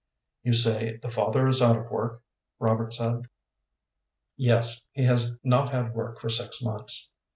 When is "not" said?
5.43-5.71